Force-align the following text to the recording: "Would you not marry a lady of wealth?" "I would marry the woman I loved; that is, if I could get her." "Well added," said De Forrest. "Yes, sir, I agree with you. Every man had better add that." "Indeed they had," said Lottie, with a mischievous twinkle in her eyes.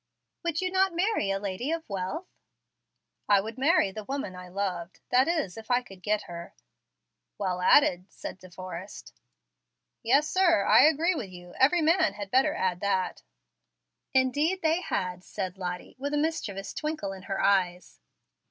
"Would 0.41 0.61
you 0.61 0.71
not 0.71 0.95
marry 0.95 1.29
a 1.29 1.37
lady 1.37 1.69
of 1.71 1.87
wealth?" 1.87 2.25
"I 3.29 3.39
would 3.39 3.59
marry 3.59 3.91
the 3.91 4.03
woman 4.03 4.35
I 4.35 4.47
loved; 4.47 4.99
that 5.11 5.27
is, 5.27 5.57
if 5.57 5.69
I 5.69 5.83
could 5.83 6.01
get 6.01 6.23
her." 6.23 6.55
"Well 7.37 7.61
added," 7.61 8.05
said 8.11 8.39
De 8.39 8.49
Forrest. 8.49 9.13
"Yes, 10.01 10.27
sir, 10.27 10.65
I 10.65 10.85
agree 10.85 11.13
with 11.13 11.29
you. 11.29 11.53
Every 11.59 11.81
man 11.83 12.13
had 12.13 12.31
better 12.31 12.55
add 12.55 12.79
that." 12.79 13.21
"Indeed 14.11 14.63
they 14.63 14.81
had," 14.81 15.23
said 15.23 15.59
Lottie, 15.59 15.97
with 15.99 16.15
a 16.15 16.17
mischievous 16.17 16.73
twinkle 16.73 17.13
in 17.13 17.21
her 17.29 17.39
eyes. 17.39 17.99